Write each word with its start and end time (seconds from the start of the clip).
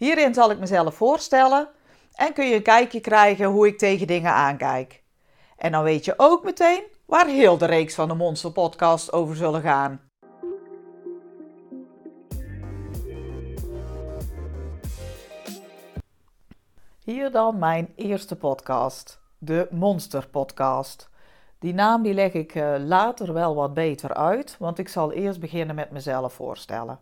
Hierin 0.00 0.34
zal 0.34 0.50
ik 0.50 0.58
mezelf 0.58 0.94
voorstellen 0.94 1.68
en 2.12 2.32
kun 2.32 2.48
je 2.48 2.54
een 2.54 2.62
kijkje 2.62 3.00
krijgen 3.00 3.46
hoe 3.46 3.66
ik 3.66 3.78
tegen 3.78 4.06
dingen 4.06 4.32
aankijk. 4.32 5.02
En 5.56 5.72
dan 5.72 5.82
weet 5.82 6.04
je 6.04 6.14
ook 6.16 6.44
meteen 6.44 6.82
waar 7.06 7.26
heel 7.26 7.58
de 7.58 7.66
reeks 7.66 7.94
van 7.94 8.08
de 8.08 8.14
Monster 8.14 8.52
Podcast 8.52 9.12
over 9.12 9.36
zullen 9.36 9.60
gaan. 9.60 10.00
Hier 17.04 17.30
dan 17.30 17.58
mijn 17.58 17.92
eerste 17.96 18.36
podcast, 18.36 19.20
de 19.38 19.68
Monster 19.70 20.28
Podcast. 20.28 21.10
Die 21.58 21.74
naam 21.74 22.02
die 22.02 22.14
leg 22.14 22.32
ik 22.32 22.54
eh, 22.54 22.74
later 22.78 23.32
wel 23.32 23.54
wat 23.54 23.74
beter 23.74 24.14
uit, 24.14 24.56
want 24.58 24.78
ik 24.78 24.88
zal 24.88 25.12
eerst 25.12 25.40
beginnen 25.40 25.74
met 25.74 25.90
mezelf 25.90 26.32
voorstellen. 26.32 26.98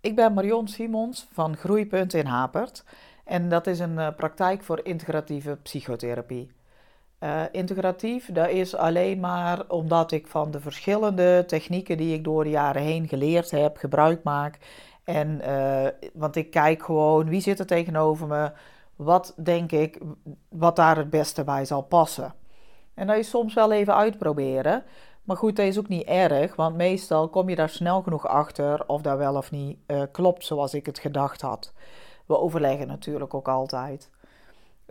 Ik 0.00 0.16
ben 0.16 0.34
Marion 0.34 0.68
Simons 0.68 1.26
van 1.32 1.56
Groeipunt 1.56 2.14
in 2.14 2.26
Hapert 2.26 2.84
en 3.24 3.48
dat 3.48 3.66
is 3.66 3.78
een 3.78 3.98
eh, 3.98 4.14
praktijk 4.16 4.62
voor 4.62 4.80
integratieve 4.82 5.58
psychotherapie. 5.62 6.50
Uh, 7.20 7.42
integratief, 7.52 8.32
dat 8.32 8.48
is 8.48 8.74
alleen 8.74 9.20
maar 9.20 9.68
omdat 9.68 10.12
ik 10.12 10.26
van 10.26 10.50
de 10.50 10.60
verschillende 10.60 11.44
technieken 11.46 11.96
die 11.96 12.14
ik 12.14 12.24
door 12.24 12.44
de 12.44 12.50
jaren 12.50 12.82
heen 12.82 13.08
geleerd 13.08 13.50
heb, 13.50 13.76
gebruik 13.76 14.22
maak. 14.22 14.58
En, 15.04 15.40
want 16.12 16.36
ik 16.36 16.50
kijk 16.50 16.82
gewoon 16.82 17.28
wie 17.28 17.40
zit 17.40 17.58
er 17.58 17.66
tegenover 17.66 18.26
me, 18.26 18.50
wat 18.96 19.34
denk 19.36 19.72
ik, 19.72 19.98
wat 20.48 20.76
daar 20.76 20.96
het 20.96 21.10
beste 21.10 21.44
bij 21.44 21.64
zal 21.64 21.82
passen. 21.82 22.34
En 22.94 23.06
dat 23.06 23.16
je 23.16 23.22
soms 23.22 23.54
wel 23.54 23.72
even 23.72 23.94
uitproberen. 23.94 24.84
Maar 25.28 25.36
goed, 25.36 25.56
dat 25.56 25.66
is 25.66 25.78
ook 25.78 25.88
niet 25.88 26.06
erg, 26.06 26.56
want 26.56 26.76
meestal 26.76 27.28
kom 27.28 27.48
je 27.48 27.56
daar 27.56 27.68
snel 27.68 28.02
genoeg 28.02 28.26
achter 28.26 28.84
of 28.86 29.02
dat 29.02 29.16
wel 29.16 29.36
of 29.36 29.50
niet 29.50 29.78
uh, 29.86 30.02
klopt 30.12 30.44
zoals 30.44 30.74
ik 30.74 30.86
het 30.86 30.98
gedacht 30.98 31.40
had. 31.40 31.72
We 32.26 32.38
overleggen 32.38 32.86
natuurlijk 32.86 33.34
ook 33.34 33.48
altijd. 33.48 34.10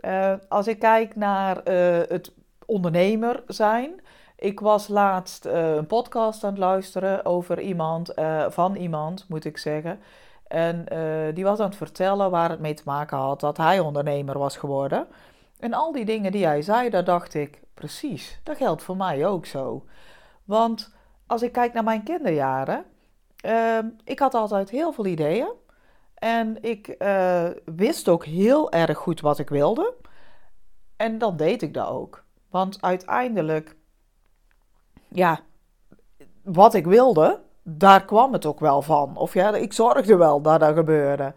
Uh, 0.00 0.32
als 0.48 0.66
ik 0.66 0.78
kijk 0.78 1.16
naar 1.16 1.56
uh, 1.56 1.62
het 2.08 2.32
ondernemer 2.66 3.42
zijn. 3.46 4.02
Ik 4.36 4.60
was 4.60 4.88
laatst 4.88 5.44
een 5.44 5.86
podcast 5.86 6.44
aan 6.44 6.50
het 6.50 6.58
luisteren 6.58 7.24
over 7.24 7.60
iemand, 7.60 8.12
van 8.48 8.74
iemand 8.76 9.24
moet 9.28 9.44
ik 9.44 9.58
zeggen. 9.58 10.00
En 10.46 10.84
die 11.34 11.44
was 11.44 11.58
aan 11.58 11.68
het 11.68 11.76
vertellen 11.76 12.30
waar 12.30 12.50
het 12.50 12.60
mee 12.60 12.74
te 12.74 12.82
maken 12.84 13.16
had 13.16 13.40
dat 13.40 13.56
hij 13.56 13.80
ondernemer 13.80 14.38
was 14.38 14.56
geworden. 14.56 15.06
En 15.60 15.74
al 15.74 15.92
die 15.92 16.04
dingen 16.04 16.32
die 16.32 16.46
hij 16.46 16.62
zei, 16.62 16.90
daar 16.90 17.04
dacht 17.04 17.34
ik, 17.34 17.60
precies, 17.74 18.40
dat 18.42 18.56
geldt 18.56 18.82
voor 18.82 18.96
mij 18.96 19.26
ook 19.26 19.46
zo. 19.46 19.84
Want 20.48 20.92
als 21.26 21.42
ik 21.42 21.52
kijk 21.52 21.72
naar 21.72 21.84
mijn 21.84 22.02
kinderjaren, 22.02 22.84
uh, 23.44 23.78
ik 24.04 24.18
had 24.18 24.34
altijd 24.34 24.70
heel 24.70 24.92
veel 24.92 25.06
ideeën. 25.06 25.52
En 26.14 26.62
ik 26.62 26.94
uh, 26.98 27.48
wist 27.64 28.08
ook 28.08 28.24
heel 28.24 28.72
erg 28.72 28.98
goed 28.98 29.20
wat 29.20 29.38
ik 29.38 29.48
wilde. 29.48 29.94
En 30.96 31.18
dan 31.18 31.36
deed 31.36 31.62
ik 31.62 31.74
dat 31.74 31.88
ook. 31.88 32.24
Want 32.50 32.82
uiteindelijk, 32.82 33.76
ja, 35.08 35.40
wat 36.42 36.74
ik 36.74 36.86
wilde, 36.86 37.40
daar 37.62 38.04
kwam 38.04 38.32
het 38.32 38.46
ook 38.46 38.60
wel 38.60 38.82
van. 38.82 39.16
Of 39.16 39.34
ja, 39.34 39.54
ik 39.54 39.72
zorgde 39.72 40.16
wel 40.16 40.40
dat 40.40 40.60
dat 40.60 40.74
gebeurde. 40.74 41.34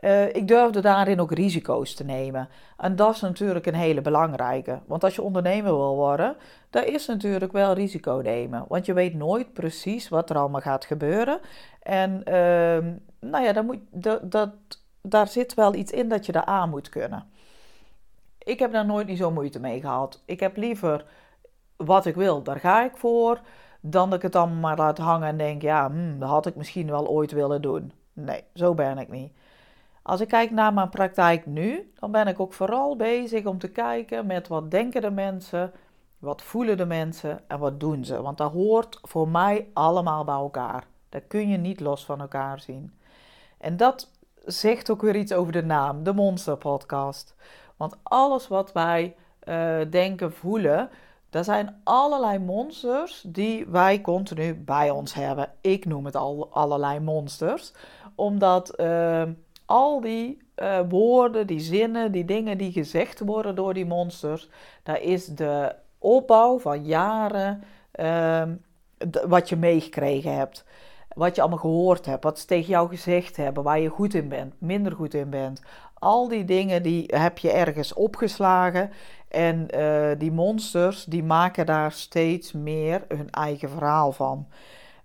Uh, 0.00 0.34
ik 0.34 0.48
durfde 0.48 0.80
daarin 0.80 1.20
ook 1.20 1.32
risico's 1.32 1.94
te 1.94 2.04
nemen. 2.04 2.48
En 2.76 2.96
dat 2.96 3.14
is 3.14 3.20
natuurlijk 3.20 3.66
een 3.66 3.74
hele 3.74 4.00
belangrijke. 4.00 4.80
Want 4.86 5.04
als 5.04 5.14
je 5.14 5.22
ondernemer 5.22 5.76
wil 5.76 5.96
worden, 5.96 6.36
dan 6.70 6.84
is 6.84 7.06
natuurlijk 7.06 7.52
wel 7.52 7.72
risico 7.72 8.20
nemen. 8.22 8.64
Want 8.68 8.86
je 8.86 8.92
weet 8.92 9.14
nooit 9.14 9.52
precies 9.52 10.08
wat 10.08 10.30
er 10.30 10.36
allemaal 10.36 10.60
gaat 10.60 10.84
gebeuren. 10.84 11.40
En 11.82 12.10
uh, 12.28 12.92
nou 13.30 13.44
ja, 13.44 13.52
dan 13.52 13.66
moet, 13.66 13.78
dat, 14.22 14.52
daar 15.02 15.28
zit 15.28 15.54
wel 15.54 15.74
iets 15.74 15.92
in 15.92 16.08
dat 16.08 16.26
je 16.26 16.32
daar 16.32 16.44
aan 16.44 16.70
moet 16.70 16.88
kunnen. 16.88 17.24
Ik 18.38 18.58
heb 18.58 18.72
daar 18.72 18.86
nooit 18.86 19.06
niet 19.06 19.18
zo 19.18 19.30
moeite 19.30 19.60
mee 19.60 19.80
gehad. 19.80 20.22
Ik 20.24 20.40
heb 20.40 20.56
liever 20.56 21.04
wat 21.76 22.06
ik 22.06 22.14
wil, 22.14 22.42
daar 22.42 22.60
ga 22.60 22.84
ik 22.84 22.96
voor. 22.96 23.40
Dan 23.80 24.08
dat 24.08 24.16
ik 24.16 24.22
het 24.22 24.32
dan 24.32 24.60
maar 24.60 24.76
laat 24.76 24.98
hangen 24.98 25.28
en 25.28 25.36
denk, 25.36 25.62
ja, 25.62 25.90
hmm, 25.90 26.18
dat 26.18 26.28
had 26.28 26.46
ik 26.46 26.56
misschien 26.56 26.90
wel 26.90 27.08
ooit 27.08 27.32
willen 27.32 27.62
doen. 27.62 27.92
Nee, 28.12 28.44
zo 28.54 28.74
ben 28.74 28.98
ik 28.98 29.08
niet. 29.08 29.32
Als 30.10 30.20
ik 30.20 30.28
kijk 30.28 30.50
naar 30.50 30.72
mijn 30.72 30.88
praktijk 30.88 31.46
nu, 31.46 31.92
dan 31.98 32.10
ben 32.10 32.26
ik 32.26 32.40
ook 32.40 32.52
vooral 32.52 32.96
bezig 32.96 33.44
om 33.44 33.58
te 33.58 33.68
kijken 33.68 34.26
met 34.26 34.48
wat 34.48 34.70
denken 34.70 35.00
de 35.00 35.10
mensen, 35.10 35.72
wat 36.18 36.42
voelen 36.42 36.76
de 36.76 36.84
mensen 36.86 37.40
en 37.48 37.58
wat 37.58 37.80
doen 37.80 38.04
ze. 38.04 38.22
Want 38.22 38.38
dat 38.38 38.52
hoort 38.52 38.98
voor 39.02 39.28
mij 39.28 39.68
allemaal 39.72 40.24
bij 40.24 40.34
elkaar. 40.34 40.86
Dat 41.08 41.22
kun 41.28 41.48
je 41.48 41.56
niet 41.56 41.80
los 41.80 42.04
van 42.04 42.20
elkaar 42.20 42.60
zien. 42.60 42.94
En 43.58 43.76
dat 43.76 44.10
zegt 44.44 44.90
ook 44.90 45.02
weer 45.02 45.16
iets 45.16 45.32
over 45.32 45.52
de 45.52 45.64
naam, 45.64 46.02
de 46.02 46.12
Monster 46.12 46.56
Podcast. 46.56 47.34
Want 47.76 47.96
alles 48.02 48.48
wat 48.48 48.72
wij 48.72 49.16
uh, 49.44 49.80
denken, 49.90 50.32
voelen, 50.32 50.90
dat 51.30 51.44
zijn 51.44 51.80
allerlei 51.84 52.38
monsters 52.38 53.24
die 53.26 53.66
wij 53.66 54.00
continu 54.00 54.54
bij 54.54 54.90
ons 54.90 55.14
hebben. 55.14 55.52
Ik 55.60 55.84
noem 55.84 56.04
het 56.04 56.16
al 56.16 56.48
allerlei 56.52 57.00
monsters, 57.00 57.72
omdat. 58.14 58.80
Uh, 58.80 59.22
al 59.70 60.00
die 60.00 60.38
uh, 60.56 60.80
woorden, 60.88 61.46
die 61.46 61.60
zinnen, 61.60 62.12
die 62.12 62.24
dingen 62.24 62.58
die 62.58 62.72
gezegd 62.72 63.20
worden 63.20 63.54
door 63.54 63.74
die 63.74 63.86
monsters, 63.86 64.48
daar 64.82 65.00
is 65.00 65.26
de 65.26 65.74
opbouw 65.98 66.58
van 66.58 66.84
jaren 66.84 67.62
uh, 68.00 68.42
wat 69.26 69.48
je 69.48 69.56
meegekregen 69.56 70.36
hebt. 70.36 70.64
Wat 71.14 71.34
je 71.34 71.40
allemaal 71.40 71.58
gehoord 71.58 72.06
hebt, 72.06 72.24
wat 72.24 72.38
ze 72.38 72.46
tegen 72.46 72.70
jou 72.70 72.88
gezegd 72.88 73.36
hebben, 73.36 73.62
waar 73.62 73.80
je 73.80 73.88
goed 73.88 74.14
in 74.14 74.28
bent, 74.28 74.54
minder 74.58 74.92
goed 74.92 75.14
in 75.14 75.30
bent. 75.30 75.62
Al 75.94 76.28
die 76.28 76.44
dingen 76.44 76.82
die 76.82 77.04
heb 77.06 77.38
je 77.38 77.52
ergens 77.52 77.92
opgeslagen. 77.92 78.90
En 79.28 79.66
uh, 79.74 80.10
die 80.18 80.32
monsters 80.32 81.04
die 81.04 81.22
maken 81.22 81.66
daar 81.66 81.92
steeds 81.92 82.52
meer 82.52 83.04
hun 83.08 83.30
eigen 83.30 83.68
verhaal 83.68 84.12
van. 84.12 84.46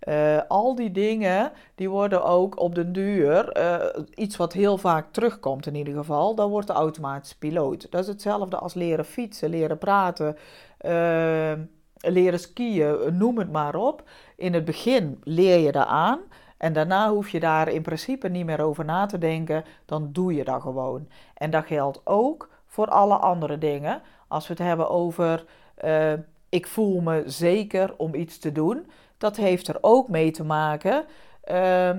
Uh, 0.06 0.40
al 0.48 0.76
die 0.76 0.92
dingen 0.92 1.52
die 1.76 1.90
worden 1.90 2.24
ook 2.24 2.60
op 2.60 2.76
den 2.76 2.94
duur, 2.94 3.58
uh, 3.58 4.04
iets 4.16 4.38
wat 4.38 4.54
heel 4.54 4.78
vaak 4.78 5.12
terugkomt 5.12 5.66
in 5.66 5.76
ieder 5.76 5.94
geval, 5.94 6.36
dat 6.36 6.50
wordt 6.50 6.68
de 6.68 6.74
automatische 6.74 7.38
piloot. 7.38 7.92
Dat 7.92 8.02
is 8.02 8.08
hetzelfde 8.08 8.58
als 8.58 8.74
leren 8.74 9.06
fietsen, 9.06 9.50
leren 9.50 9.78
praten, 9.78 10.38
uh, 10.86 11.52
leren 11.98 12.40
skiën, 12.40 13.18
noem 13.18 13.38
het 13.38 13.52
maar 13.52 13.76
op. 13.76 14.04
In 14.36 14.54
het 14.54 14.66
begin 14.66 15.22
leer 15.24 15.60
je 15.60 15.72
dat 15.72 15.88
aan 15.88 16.20
en 16.58 16.74
daarna 16.74 17.10
hoef 17.10 17.30
je 17.30 17.40
daar 17.40 17.68
in 17.68 17.82
principe 17.82 18.30
niet 18.30 18.46
meer 18.46 18.62
over 18.62 18.86
na 18.86 19.06
te 19.06 19.18
denken, 19.18 19.64
dan 19.86 20.10
doe 20.12 20.34
je 20.36 20.44
dat 20.44 20.62
gewoon. 20.62 21.08
En 21.34 21.50
dat 21.50 21.66
geldt 21.66 22.02
ook 22.04 22.50
voor 22.66 22.88
alle 22.88 23.16
andere 23.16 23.58
dingen. 23.58 24.02
Als 24.28 24.48
we 24.48 24.54
het 24.54 24.62
hebben 24.62 24.90
over 24.90 25.46
ik 26.50 26.68
voel 26.68 27.02
me 27.02 27.24
zeker 27.26 27.94
om 27.98 28.16
iets 28.16 28.38
te 28.38 28.52
doen 28.52 28.86
dat 29.18 29.36
heeft 29.36 29.68
er 29.68 29.78
ook 29.81 30.09
mee 30.09 30.31
te 30.31 30.44
maken 30.44 31.06
uh, 31.52 31.90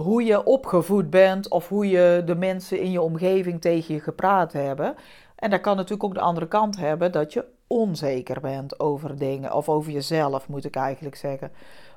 hoe 0.00 0.24
je 0.24 0.44
opgevoed 0.44 1.10
bent 1.10 1.48
of 1.48 1.68
hoe 1.68 1.88
je 1.88 2.22
de 2.24 2.34
mensen 2.34 2.80
in 2.80 2.90
je 2.90 3.00
omgeving 3.00 3.60
tegen 3.60 3.94
je 3.94 4.00
gepraat 4.00 4.52
hebben. 4.52 4.94
En 5.36 5.50
dat 5.50 5.60
kan 5.60 5.76
natuurlijk 5.76 6.04
ook 6.04 6.14
de 6.14 6.20
andere 6.20 6.48
kant 6.48 6.78
hebben 6.78 7.12
dat 7.12 7.32
je 7.32 7.44
onzeker 7.66 8.40
bent 8.40 8.80
over 8.80 9.18
dingen 9.18 9.52
of 9.52 9.68
over 9.68 9.92
jezelf, 9.92 10.48
moet 10.48 10.64
ik 10.64 10.76
eigenlijk 10.76 11.16
zeggen. 11.16 11.52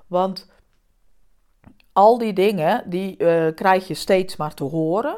Want 0.07 0.49
al 1.93 2.17
die 2.17 2.33
dingen 2.33 2.89
die 2.89 3.15
uh, 3.17 3.53
krijg 3.55 3.87
je 3.87 3.93
steeds 3.93 4.35
maar 4.35 4.53
te 4.53 4.63
horen. 4.63 5.17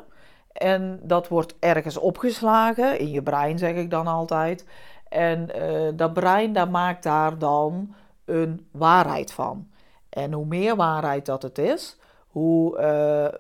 En 0.52 1.00
dat 1.04 1.28
wordt 1.28 1.56
ergens 1.60 1.98
opgeslagen, 1.98 3.00
in 3.00 3.12
je 3.12 3.24
brein 3.24 3.58
zeg 3.58 3.76
ik 3.76 3.90
dan 3.90 4.08
altijd. 4.08 4.66
En 5.10 5.50
uh, 5.56 5.90
dat 5.96 6.14
brein, 6.14 6.54
dat 6.54 6.70
maakt 6.70 7.04
daar 7.04 7.38
dan 7.38 7.94
een 8.30 8.68
waarheid 8.72 9.32
van. 9.32 9.68
En 10.10 10.34
hoe 10.34 10.46
meer 10.46 10.76
waarheid 10.76 11.26
dat 11.26 11.42
het 11.42 11.58
is, 11.58 11.98
hoe 12.28 12.80
uh, 12.80 13.40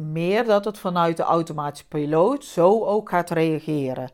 meer 0.00 0.44
dat 0.44 0.64
het 0.64 0.78
vanuit 0.78 1.16
de 1.16 1.22
automatische 1.22 1.88
piloot 1.88 2.44
zo 2.44 2.84
ook 2.84 3.08
gaat 3.08 3.30
reageren. 3.30 4.10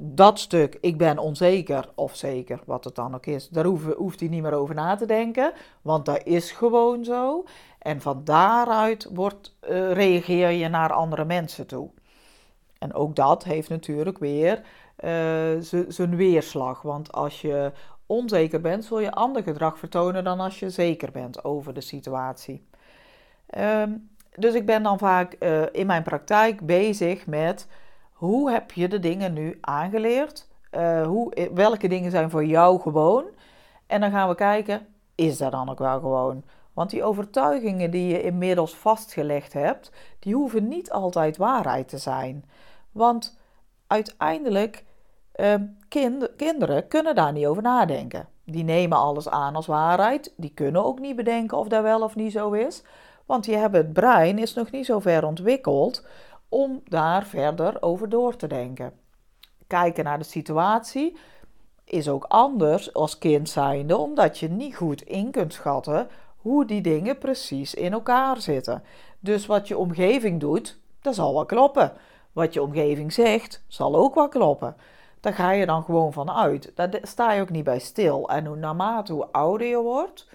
Dat 0.00 0.38
stuk, 0.38 0.78
ik 0.80 0.98
ben 0.98 1.18
onzeker 1.18 1.88
of 1.94 2.16
zeker, 2.16 2.60
wat 2.66 2.84
het 2.84 2.94
dan 2.94 3.14
ook 3.14 3.26
is, 3.26 3.48
daar 3.48 3.64
hoeft, 3.64 3.94
hoeft 3.94 4.20
hij 4.20 4.28
niet 4.28 4.42
meer 4.42 4.52
over 4.52 4.74
na 4.74 4.96
te 4.96 5.06
denken, 5.06 5.52
want 5.82 6.06
dat 6.06 6.20
is 6.24 6.50
gewoon 6.50 7.04
zo. 7.04 7.44
En 7.78 8.00
van 8.00 8.20
daaruit 8.24 9.08
wordt, 9.12 9.56
uh, 9.62 9.92
reageer 9.92 10.50
je 10.50 10.68
naar 10.68 10.92
andere 10.92 11.24
mensen 11.24 11.66
toe. 11.66 11.90
En 12.78 12.94
ook 12.94 13.16
dat 13.16 13.44
heeft 13.44 13.68
natuurlijk 13.68 14.18
weer 14.18 14.62
uh, 15.04 15.60
zijn 15.88 16.16
weerslag. 16.16 16.82
Want 16.82 17.12
als 17.12 17.40
je 17.40 17.72
onzeker 18.08 18.60
bent, 18.60 18.84
zul 18.84 19.00
je 19.00 19.12
ander 19.12 19.42
gedrag 19.42 19.78
vertonen 19.78 20.24
dan 20.24 20.40
als 20.40 20.58
je 20.58 20.70
zeker 20.70 21.10
bent 21.10 21.44
over 21.44 21.74
de 21.74 21.80
situatie. 21.80 22.66
Ehm, 23.46 23.92
dus 24.34 24.54
ik 24.54 24.66
ben 24.66 24.82
dan 24.82 24.98
vaak 24.98 25.36
uh, 25.40 25.62
in 25.72 25.86
mijn 25.86 26.02
praktijk 26.02 26.66
bezig 26.66 27.26
met 27.26 27.68
hoe 28.12 28.50
heb 28.50 28.72
je 28.72 28.88
de 28.88 28.98
dingen 28.98 29.32
nu 29.32 29.58
aangeleerd? 29.60 30.48
Uh, 30.70 31.06
hoe, 31.06 31.50
welke 31.54 31.88
dingen 31.88 32.10
zijn 32.10 32.30
voor 32.30 32.44
jou 32.44 32.80
gewoon? 32.80 33.24
En 33.86 34.00
dan 34.00 34.10
gaan 34.10 34.28
we 34.28 34.34
kijken, 34.34 34.86
is 35.14 35.38
dat 35.38 35.52
dan 35.52 35.70
ook 35.70 35.78
wel 35.78 36.00
gewoon? 36.00 36.44
Want 36.72 36.90
die 36.90 37.04
overtuigingen 37.04 37.90
die 37.90 38.06
je 38.06 38.22
inmiddels 38.22 38.76
vastgelegd 38.76 39.52
hebt, 39.52 39.92
die 40.18 40.34
hoeven 40.34 40.68
niet 40.68 40.90
altijd 40.90 41.36
waarheid 41.36 41.88
te 41.88 41.98
zijn. 41.98 42.44
Want 42.92 43.38
uiteindelijk, 43.86 44.84
uh, 45.40 45.54
kind, 45.88 46.28
kinderen 46.36 46.88
kunnen 46.88 47.14
daar 47.14 47.32
niet 47.32 47.46
over 47.46 47.62
nadenken. 47.62 48.28
Die 48.44 48.64
nemen 48.64 48.98
alles 48.98 49.28
aan 49.28 49.56
als 49.56 49.66
waarheid. 49.66 50.32
Die 50.36 50.52
kunnen 50.54 50.84
ook 50.84 50.98
niet 50.98 51.16
bedenken 51.16 51.58
of 51.58 51.68
dat 51.68 51.82
wel 51.82 52.02
of 52.02 52.14
niet 52.14 52.32
zo 52.32 52.52
is. 52.52 52.82
Want 53.26 53.44
die 53.44 53.56
hebben 53.56 53.80
het 53.80 53.92
brein 53.92 54.38
is 54.38 54.54
nog 54.54 54.70
niet 54.70 54.86
zo 54.86 54.98
ver 54.98 55.26
ontwikkeld 55.26 56.06
om 56.48 56.80
daar 56.84 57.26
verder 57.26 57.82
over 57.82 58.08
door 58.08 58.36
te 58.36 58.46
denken. 58.46 58.92
Kijken 59.66 60.04
naar 60.04 60.18
de 60.18 60.24
situatie 60.24 61.16
is 61.84 62.08
ook 62.08 62.24
anders 62.24 62.94
als 62.94 63.18
kind 63.18 63.48
zijnde, 63.48 63.96
omdat 63.96 64.38
je 64.38 64.48
niet 64.48 64.76
goed 64.76 65.02
in 65.02 65.30
kunt 65.30 65.52
schatten 65.52 66.08
hoe 66.36 66.64
die 66.64 66.80
dingen 66.80 67.18
precies 67.18 67.74
in 67.74 67.92
elkaar 67.92 68.40
zitten. 68.40 68.82
Dus 69.20 69.46
wat 69.46 69.68
je 69.68 69.78
omgeving 69.78 70.40
doet, 70.40 70.78
dat 71.00 71.14
zal 71.14 71.34
wel 71.34 71.46
kloppen. 71.46 71.92
Wat 72.32 72.54
je 72.54 72.62
omgeving 72.62 73.12
zegt, 73.12 73.64
zal 73.66 73.96
ook 73.96 74.14
wel 74.14 74.28
kloppen. 74.28 74.76
Daar 75.20 75.32
ga 75.32 75.50
je 75.50 75.66
dan 75.66 75.82
gewoon 75.82 76.12
van 76.12 76.30
uit. 76.30 76.72
Daar 76.74 76.98
sta 77.02 77.32
je 77.32 77.40
ook 77.40 77.50
niet 77.50 77.64
bij 77.64 77.78
stil. 77.78 78.28
En 78.28 78.46
hoe, 78.46 78.56
naarmate 78.56 79.12
hoe 79.12 79.28
ouder 79.32 79.66
je 79.66 79.80
wordt 79.80 80.26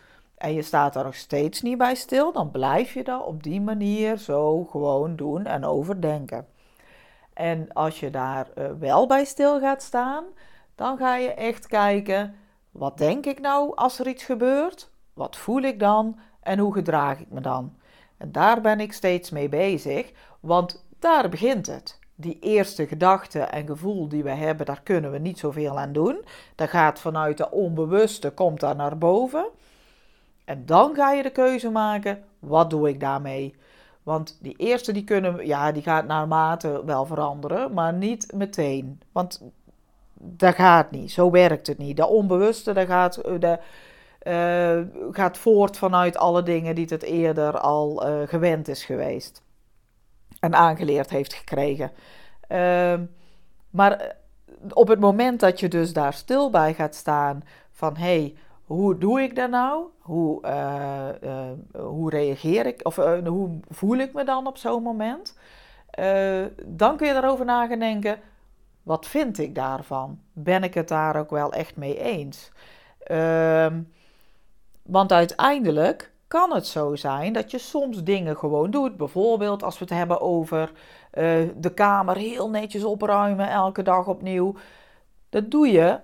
en 0.44 0.54
je 0.54 0.62
staat 0.62 0.94
daar 0.94 1.04
nog 1.04 1.16
steeds 1.16 1.62
niet 1.62 1.78
bij 1.78 1.96
stil, 1.96 2.32
dan 2.32 2.52
blijf 2.52 2.94
je 2.94 3.04
dat 3.04 3.26
op 3.26 3.44
die 3.44 3.62
manier 3.62 4.18
zo 4.18 4.64
gewoon 4.64 5.16
doen 5.16 5.46
en 5.46 5.66
overdenken. 5.66 6.48
En 7.34 7.74
als 7.74 8.00
je 8.00 8.10
daar 8.10 8.48
uh, 8.58 8.66
wel 8.80 9.08
bij 9.08 9.26
stil 9.26 9.60
gaat 9.60 9.82
staan, 9.82 10.24
dan 10.76 10.98
ga 10.98 11.16
je 11.16 11.34
echt 11.34 11.68
kijken: 11.68 12.36
wat 12.72 12.98
denk 12.98 13.26
ik 13.26 13.40
nou 13.40 13.76
als 13.76 14.00
er 14.00 14.08
iets 14.08 14.24
gebeurt? 14.24 14.90
Wat 15.14 15.36
voel 15.36 15.62
ik 15.62 15.80
dan 15.80 16.20
en 16.40 16.60
hoe 16.60 16.74
gedraag 16.74 17.20
ik 17.20 17.30
me 17.30 17.42
dan? 17.42 17.78
En 18.18 18.32
daar 18.32 18.62
ben 18.62 18.80
ik 18.80 18.94
steeds 18.94 19.30
mee 19.30 19.50
bezig, 19.50 20.12
want 20.40 20.86
daar 21.00 21.30
begint 21.30 21.68
het. 21.68 22.00
Die 22.16 22.38
eerste 22.40 22.88
gedachte 22.88 23.40
en 23.40 23.68
gevoel 23.68 24.08
die 24.08 24.24
we 24.24 24.30
hebben, 24.30 24.66
daar 24.66 24.82
kunnen 24.84 25.12
we 25.12 25.18
niet 25.18 25.40
zoveel 25.40 25.80
aan 25.80 25.94
doen. 25.94 26.26
Dat 26.56 26.70
gaat 26.70 27.00
vanuit 27.00 27.38
de 27.38 27.52
onbewuste, 27.52 28.30
komt 28.30 28.60
daar 28.60 28.76
naar 28.76 28.98
boven. 28.98 29.46
En 30.46 30.66
dan 30.66 30.96
ga 30.96 31.12
je 31.12 31.24
de 31.24 31.32
keuze 31.32 31.70
maken, 31.70 32.24
wat 32.40 32.70
doe 32.70 32.90
ik 32.90 33.00
daarmee? 33.00 33.56
Want 34.04 34.38
die 34.42 34.56
eerste 34.58 34.92
die 34.92 35.04
kunnen, 35.04 35.46
ja, 35.46 35.72
die 35.72 35.82
gaat 35.82 36.06
naarmate 36.06 36.86
wel 36.86 37.06
veranderen, 37.06 37.74
maar 37.74 37.94
niet 37.94 38.34
meteen. 38.34 39.02
Want 39.12 39.42
dat 40.14 40.56
gaat 40.56 40.92
niet, 40.92 41.12
zo 41.12 41.32
werkt 41.32 41.68
het 41.68 41.78
niet. 41.78 41.98
De 41.98 42.08
onbewuste, 42.08 42.74
dat 42.74 42.88
gaat, 42.88 43.18
eh, 43.18 43.40
de, 43.40 43.60
uh, 44.28 45.12
gaat 45.12 45.38
voort 45.38 45.78
vanuit 45.78 46.18
alle 46.18 46.44
dingen 46.44 46.76
die 46.76 46.86
het 46.90 47.04
eerder 47.04 47.60
al 47.60 48.08
uh, 48.08 48.28
gewend 48.28 48.68
is 48.68 48.86
geweest. 48.86 49.42
En 50.44 50.56
aangeleerd 50.56 51.10
heeft 51.10 51.34
gekregen. 51.34 51.92
Uh, 52.50 52.94
maar 53.70 54.16
op 54.74 54.88
het 54.88 55.00
moment 55.00 55.40
dat 55.40 55.60
je 55.60 55.68
dus 55.68 55.94
daar 55.94 56.14
stil 56.14 56.50
bij 56.50 56.74
gaat 56.74 56.96
staan 56.96 57.44
van 57.72 57.98
hé, 57.98 58.04
hey, 58.04 58.36
hoe 58.66 58.98
doe 58.98 59.22
ik 59.22 59.36
dat 59.36 59.50
nou? 59.50 59.86
Hoe, 60.00 60.42
uh, 60.46 61.10
hoe 61.82 62.10
reageer 62.10 62.66
ik? 62.66 62.80
Of 62.84 62.96
hoe 63.26 63.60
voel 63.70 63.98
ik 63.98 64.14
me 64.14 64.24
dan 64.24 64.48
op 64.48 64.58
zo'n 64.58 64.84
moment? 64.84 65.38
dan 66.66 66.98
kun 66.98 67.08
je 67.08 67.14
daarover 67.14 67.46
na 67.46 67.68
gaan 67.68 67.80
denken. 67.80 68.20
Wat 68.84 69.06
vind 69.08 69.38
ik 69.38 69.56
daarvan? 69.56 70.20
Ben 70.34 70.64
ik 70.64 70.74
het 70.74 70.88
daar 70.88 71.16
ook 71.16 71.30
wel 71.30 71.54
echt 71.54 71.76
mee 71.76 72.00
eens? 72.00 72.52
Ehm, 73.00 73.82
want 74.82 75.12
uiteindelijk 75.12 76.13
kan 76.28 76.54
het 76.54 76.68
zo 76.68 76.96
zijn 76.96 77.34
dat 77.34 77.52
je 77.52 77.58
soms 77.58 78.04
dingen 78.04 78.38
gewoon 78.38 78.72
doet. 78.72 78.98
Bijvoorbeeld 78.98 79.64
als 79.64 79.80
we 79.80 79.86
het 79.86 79.94
hebben 79.94 80.22
over 80.22 80.72
de 81.56 81.72
kamer 81.76 82.16
heel 82.18 82.50
netjes 82.50 82.84
opruimen 82.84 83.50
elke 83.50 83.82
dag 83.82 84.08
opnieuw. 84.08 84.56
Dat 85.30 85.52
doe 85.52 85.68
je 85.68 86.00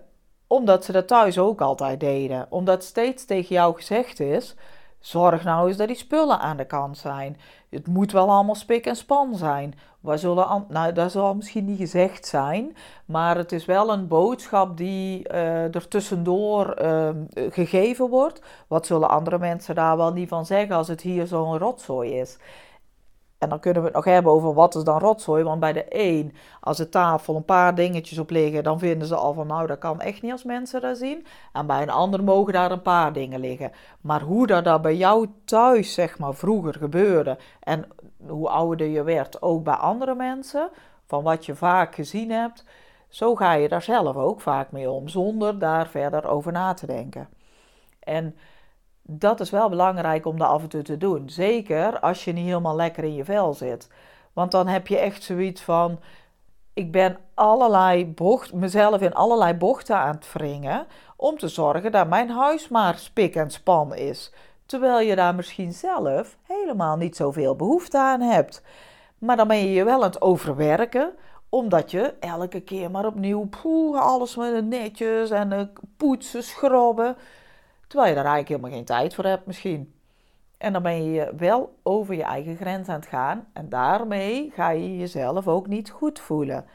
omdat 0.48 0.86
ze 0.86 0.92
dat 0.92 1.08
thuis 1.08 1.38
ook 1.38 1.62
altijd 1.62 2.00
deden. 2.00 2.48
Omdat 2.50 2.84
steeds 2.84 3.26
tegen 3.26 3.56
jou 3.56 3.76
gezegd 3.76 4.20
is: 4.20 4.56
zorg 5.00 5.44
nou 5.44 5.68
eens 5.68 5.78
dat 5.78 5.88
die 5.88 5.96
spullen 5.96 6.40
aan 6.40 6.58
de 6.58 6.66
kant 6.66 6.98
zijn. 6.98 7.38
Het 7.70 7.88
moet 7.88 8.12
wel 8.12 8.30
allemaal 8.30 8.56
spik 8.56 8.86
en 8.86 8.96
span 8.96 9.36
zijn. 9.36 9.74
Waar 10.00 10.18
zullen, 10.18 10.66
nou, 10.68 10.94
dat 10.94 11.12
zal 11.12 11.36
misschien 11.36 11.66
niet 11.66 11.78
gezegd 11.78 12.26
zijn, 12.26 12.76
maar 13.06 13.38
het 13.38 13.52
is 13.52 13.66
wel 13.66 13.92
een 13.92 14.08
boodschap 14.08 14.78
die 14.78 15.30
uh, 15.32 15.76
er 15.76 15.88
tussendoor 15.88 16.82
uh, 16.82 17.10
gegeven 17.34 18.10
wordt. 18.10 18.42
Wat 18.68 18.86
zullen 18.86 19.10
andere 19.10 19.40
mensen 19.40 19.76
daar 19.76 19.98
wel 19.98 20.14
niet 20.14 20.30
van 20.30 20.46
zeggen 20.46 20.76
als 20.76 20.88
het 20.88 21.02
hier 21.02 21.28
zo'n 21.28 21.58
rotzooi 21.58 22.20
is? 22.20 22.38
En 23.40 23.50
dan 23.50 23.60
kunnen 23.60 23.82
we 23.82 23.88
het 23.88 23.96
nog 23.96 24.06
hebben 24.06 24.32
over 24.32 24.54
wat 24.54 24.76
is 24.76 24.84
dan 24.84 25.00
rotzooi. 25.00 25.44
Want 25.44 25.60
bij 25.60 25.74
de 25.74 25.86
een, 25.90 26.36
als 26.60 26.78
de 26.78 26.90
tafel 26.90 27.36
een 27.36 27.46
paar 27.46 27.76
dingetjes 27.76 28.18
op 28.18 28.30
liggen, 28.30 28.64
dan 28.64 28.80
vinden 28.80 29.08
ze 29.08 29.16
al 29.16 29.34
van 29.34 29.48
nou, 29.48 29.68
dat 29.68 29.78
kan 29.78 30.02
echt 30.02 30.22
niet 30.22 30.32
als 30.32 30.44
mensen 30.44 30.82
dat 30.82 30.98
zien. 30.98 31.26
En 31.54 31.66
bij 31.66 31.82
een 31.82 31.90
ander 31.90 32.24
mogen 32.24 32.54
daar 32.54 32.72
een 32.72 32.82
paar 32.82 33.14
dingen 33.14 33.40
liggen. 33.40 33.72
Maar 34.02 34.22
hoe 34.22 34.48
dat, 34.48 34.64
dat 34.64 34.82
bij 34.82 34.96
jou 34.96 35.28
thuis, 35.46 35.94
zeg 35.94 36.18
maar, 36.20 36.34
vroeger 36.34 36.74
gebeurde 36.74 37.38
en 37.60 37.88
hoe 38.28 38.50
ouder 38.50 38.88
je 38.88 39.04
werd, 39.04 39.42
ook 39.42 39.64
bij 39.64 39.74
andere 39.74 40.16
mensen, 40.16 40.70
van 41.06 41.24
wat 41.24 41.46
je 41.46 41.56
vaak 41.56 41.96
gezien 41.96 42.32
hebt, 42.32 42.64
zo 43.10 43.36
ga 43.36 43.54
je 43.54 43.68
daar 43.68 43.82
zelf 43.82 44.16
ook 44.16 44.42
vaak 44.42 44.72
mee 44.72 44.92
om, 44.92 45.08
zonder 45.08 45.60
daar 45.60 45.88
verder 45.88 46.28
over 46.28 46.52
na 46.52 46.74
te 46.74 46.86
denken. 46.86 47.30
En 48.00 48.36
dat 49.12 49.40
is 49.40 49.50
wel 49.50 49.70
belangrijk 49.70 50.26
om 50.26 50.38
dat 50.38 50.48
af 50.48 50.62
en 50.62 50.70
toe 50.70 50.82
te 50.82 50.98
doen. 50.98 51.30
Zeker 51.30 52.00
als 52.00 52.24
je 52.26 52.32
niet 52.32 52.46
helemaal 52.46 52.76
lekker 52.76 53.04
in 53.04 53.14
je 53.14 53.26
vel 53.26 53.54
zit. 53.54 53.90
Want 54.34 54.52
dan 54.52 54.68
heb 54.68 54.88
je 54.88 54.98
echt 54.98 55.24
zoiets 55.24 55.62
van: 55.62 56.00
ik 56.74 56.92
ben 56.92 57.18
allerlei 57.34 58.08
bocht, 58.08 58.54
mezelf 58.54 59.02
in 59.02 59.14
allerlei 59.14 59.54
bochten 59.54 59.96
aan 59.96 60.16
het 60.16 60.32
wringen. 60.34 60.88
om 61.16 61.38
te 61.38 61.48
zorgen 61.48 61.92
dat 61.92 62.08
mijn 62.08 62.30
huis 62.30 62.68
maar 62.68 62.98
spik 62.98 63.36
en 63.36 63.52
span 63.52 63.96
is. 63.96 64.34
Terwijl 64.66 65.00
je 65.00 65.16
daar 65.16 65.36
misschien 65.36 65.74
zelf 65.74 66.38
helemaal 66.44 66.98
niet 66.98 67.16
zoveel 67.16 67.56
behoefte 67.56 67.98
aan 67.98 68.22
hebt. 68.22 68.62
Maar 69.18 69.38
dan 69.38 69.48
ben 69.48 69.58
je 69.58 69.72
je 69.72 69.84
wel 69.84 69.96
aan 69.96 70.10
het 70.10 70.22
overwerken 70.22 71.14
omdat 71.50 71.92
je 71.92 72.14
elke 72.20 72.60
keer 72.60 72.92
maar 72.92 73.06
opnieuw 73.06 73.48
poeh, 73.62 74.02
alles 74.02 74.36
met 74.36 74.66
netjes 74.66 75.30
en 75.30 75.72
poetsen, 75.98 76.44
schrobben. 76.44 77.16
Terwijl 77.90 78.10
je 78.10 78.16
daar 78.16 78.26
eigenlijk 78.26 78.48
helemaal 78.48 78.78
geen 78.78 78.96
tijd 78.96 79.14
voor 79.14 79.26
hebt 79.26 79.46
misschien. 79.46 79.94
En 80.58 80.74
dan 80.74 80.84
ben 80.84 81.12
je 81.12 81.34
wel 81.38 81.76
over 81.84 82.16
je 82.16 82.24
eigen 82.24 82.56
grens 82.56 82.88
aan 82.88 83.00
het 83.00 83.06
gaan. 83.06 83.48
En 83.54 83.70
daarmee 83.70 84.52
ga 84.56 84.70
je 84.70 84.98
jezelf 84.98 85.48
ook 85.48 85.68
niet 85.68 85.90
goed 85.90 86.20
voelen. 86.20 86.66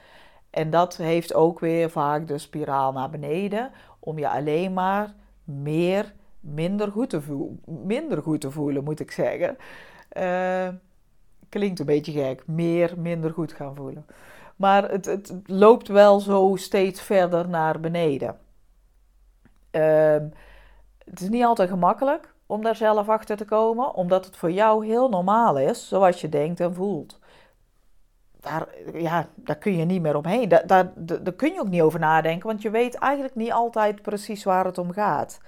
En 0.51 0.71
dat 0.71 0.97
heeft 0.97 1.35
ook 1.35 1.61
weer 1.61 1.91
vaak 1.91 2.29
de 2.29 2.39
spiraal 2.39 2.93
naar 2.93 3.11
beneden. 3.11 3.71
Om 3.99 4.19
je 4.19 4.29
alleen 4.29 4.73
maar 4.73 5.15
meer, 5.45 6.15
minder 6.41 6.91
goed 6.91 7.11
te 7.11 7.23
voelen. 7.23 7.61
Minder 7.87 8.23
goed 8.23 8.41
te 8.41 8.51
voelen, 8.51 8.85
moet 8.85 9.01
ik 9.01 9.11
zeggen. 9.11 9.57
Uh, 10.17 10.69
klinkt 11.49 11.81
een 11.81 11.87
beetje 11.87 12.13
gek. 12.13 12.47
Meer, 12.47 12.95
minder 12.97 13.31
goed 13.31 13.53
gaan 13.53 13.75
voelen. 13.75 14.07
Maar 14.57 14.91
het, 14.91 15.05
het 15.05 15.35
loopt 15.47 15.89
wel 15.89 16.21
zo 16.21 16.53
steeds 16.57 17.01
verder 17.03 17.49
naar 17.49 17.81
beneden. 17.81 18.39
Uh, 19.73 20.17
het 21.11 21.21
is 21.21 21.29
niet 21.29 21.45
altijd 21.45 21.69
gemakkelijk 21.69 22.35
om 22.47 22.63
daar 22.63 22.77
zelf 22.77 23.09
achter 23.09 23.37
te 23.37 23.45
komen, 23.45 23.95
omdat 23.95 24.25
het 24.25 24.37
voor 24.37 24.51
jou 24.51 24.87
heel 24.87 25.09
normaal 25.09 25.59
is, 25.59 25.89
zoals 25.89 26.21
je 26.21 26.29
denkt 26.29 26.61
en 26.61 26.75
voelt. 26.75 27.19
Daar, 28.41 28.69
ja, 28.95 29.27
daar 29.35 29.57
kun 29.57 29.77
je 29.77 29.85
niet 29.85 30.03
meer 30.03 30.17
omheen. 30.17 30.49
Daar, 30.49 30.67
daar, 30.67 31.33
kun 31.37 31.53
je 31.53 31.61
ook 31.61 31.69
niet 31.69 31.83
over 31.83 32.01
nadenken, 32.01 32.47
want 32.47 32.63
je 32.63 32.71
weet 32.71 32.95
eigenlijk 32.95 33.35
niet 33.35 33.53
altijd 33.53 34.03
precies 34.03 34.45
waar 34.45 34.65
het 34.65 34.79
om 34.79 34.93
gaat. 34.93 35.41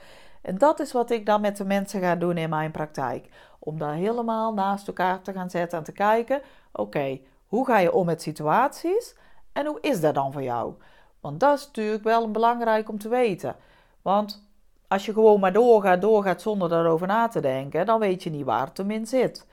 En 0.42 0.58
dat 0.58 0.80
is 0.80 0.92
wat 0.92 1.10
ik 1.10 1.26
dan 1.26 1.40
met 1.40 1.56
de 1.56 1.64
mensen 1.64 2.00
ga 2.00 2.16
doen 2.16 2.36
in 2.36 2.50
mijn 2.50 2.70
praktijk. 2.70 3.28
Om 3.58 3.78
daar 3.78 3.94
helemaal 3.94 4.54
naast 4.54 4.86
elkaar 4.86 5.22
te 5.22 5.32
gaan 5.32 5.50
zetten 5.50 5.78
en 5.78 5.84
te 5.84 5.92
kijken: 5.92 6.40
oké, 6.72 7.20
hoe 7.46 7.66
ga 7.66 7.78
je 7.78 7.92
om 7.92 8.06
met 8.06 8.22
situaties 8.22 9.16
en 9.52 9.66
hoe 9.66 9.80
is 9.80 10.00
dat 10.00 10.14
dan 10.14 10.32
voor 10.32 10.42
jou? 10.42 10.74
Want 11.20 11.40
dat 11.40 11.58
is 11.58 11.66
natuurlijk 11.66 12.04
wel 12.04 12.30
belangrijk 12.30 12.88
om 12.88 12.98
te 12.98 13.08
weten. 13.08 13.56
Want 14.02 14.45
als 14.88 15.06
je 15.06 15.12
gewoon 15.12 15.40
maar 15.40 15.52
doorgaat, 15.52 16.00
doorgaat 16.00 16.42
zonder 16.42 16.68
daarover 16.68 17.06
na 17.06 17.28
te 17.28 17.40
denken, 17.40 17.86
dan 17.86 18.00
weet 18.00 18.22
je 18.22 18.30
niet 18.30 18.44
waar 18.44 18.66
het 18.66 18.76
hem 18.76 18.90
in 18.90 19.06
zit. 19.06 19.46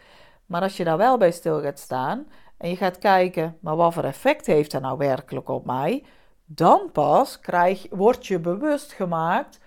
Maar 0.45 0.61
als 0.61 0.77
je 0.77 0.83
daar 0.83 0.97
wel 0.97 1.17
bij 1.17 1.31
stil 1.31 1.61
gaat 1.61 1.79
staan 1.79 2.27
en 2.57 2.69
je 2.69 2.75
gaat 2.75 2.97
kijken, 2.97 3.57
maar 3.59 3.75
wat 3.75 3.93
voor 3.93 4.03
effect 4.03 4.45
heeft 4.45 4.71
dat 4.71 4.81
nou 4.81 4.97
werkelijk 4.97 5.49
op 5.49 5.65
mij? 5.65 6.03
Dan 6.45 6.89
pas 6.91 7.39
krijg, 7.39 7.85
word 7.89 8.27
je 8.27 8.39
bewust 8.39 8.91
gemaakt, 8.91 9.59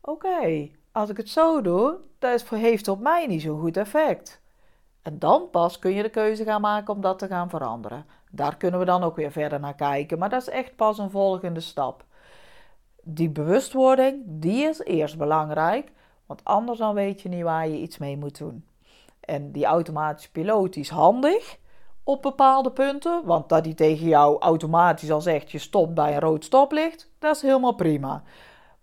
oké, 0.00 0.68
als 0.92 1.08
ik 1.08 1.16
het 1.16 1.28
zo 1.28 1.60
doe, 1.60 1.98
dat 2.18 2.48
heeft 2.48 2.88
op 2.88 3.00
mij 3.00 3.26
niet 3.26 3.42
zo'n 3.42 3.60
goed 3.60 3.76
effect. 3.76 4.42
En 5.02 5.18
dan 5.18 5.50
pas 5.50 5.78
kun 5.78 5.92
je 5.92 6.02
de 6.02 6.08
keuze 6.08 6.44
gaan 6.44 6.60
maken 6.60 6.94
om 6.94 7.00
dat 7.00 7.18
te 7.18 7.26
gaan 7.26 7.50
veranderen. 7.50 8.06
Daar 8.30 8.56
kunnen 8.56 8.80
we 8.80 8.86
dan 8.86 9.02
ook 9.02 9.16
weer 9.16 9.32
verder 9.32 9.60
naar 9.60 9.74
kijken, 9.74 10.18
maar 10.18 10.28
dat 10.28 10.40
is 10.40 10.48
echt 10.48 10.76
pas 10.76 10.98
een 10.98 11.10
volgende 11.10 11.60
stap. 11.60 12.04
Die 13.02 13.30
bewustwording, 13.30 14.22
die 14.26 14.64
is 14.64 14.80
eerst 14.80 15.18
belangrijk, 15.18 15.92
want 16.26 16.44
anders 16.44 16.78
dan 16.78 16.94
weet 16.94 17.20
je 17.20 17.28
niet 17.28 17.42
waar 17.42 17.68
je 17.68 17.78
iets 17.78 17.98
mee 17.98 18.16
moet 18.16 18.38
doen. 18.38 18.64
En 19.20 19.52
die 19.52 19.64
automatische 19.64 20.30
piloot 20.30 20.76
is 20.76 20.90
handig 20.90 21.58
op 22.04 22.22
bepaalde 22.22 22.70
punten, 22.70 23.24
want 23.24 23.48
dat 23.48 23.64
die 23.64 23.74
tegen 23.74 24.06
jou 24.06 24.40
automatisch 24.40 25.10
al 25.10 25.20
zegt 25.20 25.50
je 25.50 25.58
stopt 25.58 25.94
bij 25.94 26.12
een 26.14 26.20
rood 26.20 26.44
stoplicht, 26.44 27.10
dat 27.18 27.36
is 27.36 27.42
helemaal 27.42 27.74
prima. 27.74 28.22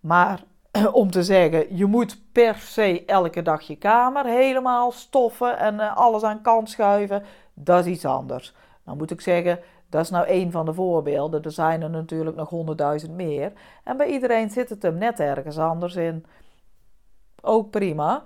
Maar 0.00 0.42
om 0.92 1.10
te 1.10 1.22
zeggen, 1.22 1.76
je 1.76 1.86
moet 1.86 2.32
per 2.32 2.54
se 2.54 3.04
elke 3.04 3.42
dag 3.42 3.62
je 3.62 3.76
kamer 3.76 4.24
helemaal 4.24 4.92
stoffen 4.92 5.58
en 5.58 5.80
eh, 5.80 5.96
alles 5.96 6.22
aan 6.22 6.42
kant 6.42 6.70
schuiven, 6.70 7.22
dat 7.54 7.86
is 7.86 7.92
iets 7.92 8.04
anders. 8.04 8.54
Dan 8.84 8.96
moet 8.96 9.10
ik 9.10 9.20
zeggen, 9.20 9.58
dat 9.90 10.02
is 10.02 10.10
nou 10.10 10.26
één 10.26 10.50
van 10.50 10.64
de 10.64 10.74
voorbeelden. 10.74 11.42
Er 11.42 11.52
zijn 11.52 11.82
er 11.82 11.90
natuurlijk 11.90 12.36
nog 12.36 12.48
honderdduizend 12.48 13.12
meer. 13.12 13.52
En 13.84 13.96
bij 13.96 14.06
iedereen 14.06 14.50
zit 14.50 14.68
het 14.68 14.82
hem 14.82 14.98
net 14.98 15.20
ergens 15.20 15.58
anders 15.58 15.96
in. 15.96 16.24
Ook 17.42 17.70
prima. 17.70 18.22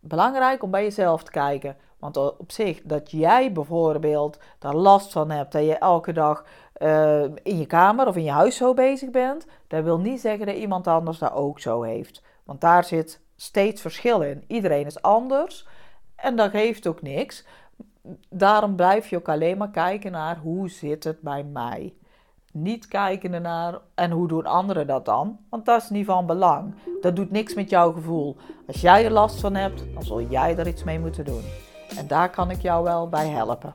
Belangrijk 0.00 0.62
om 0.62 0.70
bij 0.70 0.82
jezelf 0.82 1.22
te 1.22 1.30
kijken. 1.30 1.76
Want 1.98 2.16
op 2.16 2.52
zich, 2.52 2.82
dat 2.82 3.10
jij 3.10 3.52
bijvoorbeeld 3.52 4.38
daar 4.58 4.74
last 4.74 5.12
van 5.12 5.30
hebt, 5.30 5.52
dat 5.52 5.64
je 5.64 5.78
elke 5.78 6.12
dag 6.12 6.44
uh, 6.78 7.22
in 7.22 7.58
je 7.58 7.66
kamer 7.66 8.06
of 8.06 8.16
in 8.16 8.24
je 8.24 8.30
huis 8.30 8.56
zo 8.56 8.74
bezig 8.74 9.10
bent, 9.10 9.46
dat 9.66 9.84
wil 9.84 9.98
niet 9.98 10.20
zeggen 10.20 10.46
dat 10.46 10.56
iemand 10.56 10.86
anders 10.86 11.18
dat 11.18 11.32
ook 11.32 11.60
zo 11.60 11.82
heeft. 11.82 12.22
Want 12.44 12.60
daar 12.60 12.84
zit 12.84 13.20
steeds 13.36 13.80
verschil 13.80 14.20
in. 14.20 14.44
Iedereen 14.46 14.86
is 14.86 15.02
anders 15.02 15.66
en 16.16 16.36
dat 16.36 16.50
geeft 16.50 16.86
ook 16.86 17.02
niks. 17.02 17.46
Daarom 18.30 18.76
blijf 18.76 19.08
je 19.10 19.16
ook 19.16 19.28
alleen 19.28 19.58
maar 19.58 19.70
kijken 19.70 20.12
naar 20.12 20.38
hoe 20.38 20.70
zit 20.70 21.04
het 21.04 21.20
bij 21.20 21.44
mij. 21.44 21.94
Niet 22.52 22.88
kijken 22.88 23.42
naar 23.42 23.78
en 23.94 24.10
hoe 24.10 24.28
doen 24.28 24.46
anderen 24.46 24.86
dat 24.86 25.04
dan, 25.04 25.38
want 25.50 25.66
dat 25.66 25.82
is 25.82 25.90
niet 25.90 26.06
van 26.06 26.26
belang. 26.26 26.74
Dat 27.00 27.16
doet 27.16 27.30
niks 27.30 27.54
met 27.54 27.70
jouw 27.70 27.92
gevoel. 27.92 28.36
Als 28.66 28.80
jij 28.80 29.04
er 29.04 29.10
last 29.10 29.40
van 29.40 29.54
hebt, 29.54 29.84
dan 29.94 30.02
zul 30.02 30.22
jij 30.22 30.56
er 30.56 30.68
iets 30.68 30.84
mee 30.84 31.00
moeten 31.00 31.24
doen. 31.24 31.42
En 31.96 32.06
daar 32.06 32.30
kan 32.30 32.50
ik 32.50 32.62
jou 32.62 32.84
wel 32.84 33.08
bij 33.08 33.28
helpen. 33.28 33.74